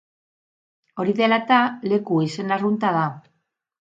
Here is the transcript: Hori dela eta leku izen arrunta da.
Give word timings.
Hori 1.03 1.13
dela 1.21 1.39
eta 1.47 1.59
leku 1.91 2.21
izen 2.31 2.57
arrunta 2.57 2.95
da. 2.97 3.05